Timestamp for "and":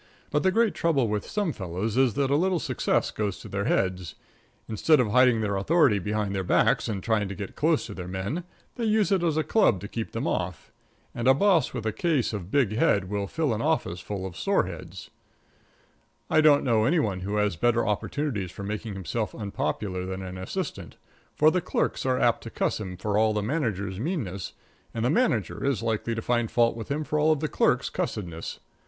6.89-7.03, 11.13-11.27, 24.95-25.05